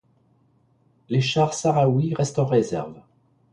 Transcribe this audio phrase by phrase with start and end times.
[1.09, 2.99] Les chars sahraouis restent en réserve.